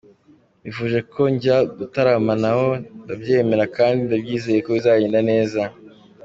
Bifuje 0.63 0.99
ko 1.11 1.21
njya 1.33 1.57
gutaramana 1.77 2.39
nabo, 2.43 2.69
ndabyemera 3.03 3.65
kandi 3.77 3.99
ndabyizeye 4.07 4.59
ko 4.65 4.69
bizagenda 4.77 5.19
neza. 5.31 5.61